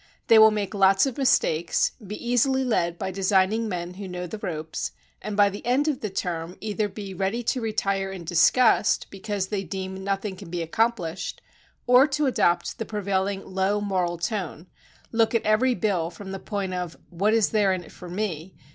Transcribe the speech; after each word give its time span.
They 0.29 0.39
will 0.39 0.49
make 0.49 0.73
lots 0.73 1.05
of 1.05 1.15
mistakes, 1.19 1.91
be 2.07 2.15
easily 2.27 2.63
led 2.63 2.97
by 2.97 3.11
designing 3.11 3.69
men 3.69 3.93
who 3.93 4.07
know 4.07 4.25
the 4.25 4.39
ropes; 4.39 4.93
and 5.21 5.37
by 5.37 5.51
the 5.51 5.63
end 5.63 5.87
of 5.87 5.99
the 5.99 6.09
term 6.09 6.57
either 6.59 6.89
be 6.89 7.13
ready 7.13 7.43
to 7.43 7.61
retire 7.61 8.09
in 8.09 8.23
disgust 8.23 9.05
because 9.11 9.49
they 9.49 9.63
deem 9.63 10.03
noth 10.03 10.25
ing 10.25 10.37
can 10.37 10.49
be 10.49 10.63
accomplished, 10.63 11.39
or 11.85 12.07
to 12.07 12.25
adopt 12.25 12.79
the 12.79 12.83
prevailing 12.85 13.45
low 13.45 13.79
moral 13.79 14.17
tone, 14.17 14.65
look 15.11 15.35
at 15.35 15.43
every 15.45 15.75
bill 15.75 16.09
from 16.09 16.31
the 16.31 16.39
point 16.39 16.73
of 16.73 16.97
"What 17.11 17.35
is 17.35 17.49
there 17.51 17.71
in 17.71 17.83
it 17.83 17.91
for 17.91 18.09
me? 18.09 18.55